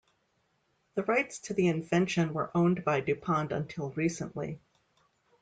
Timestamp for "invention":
1.67-2.33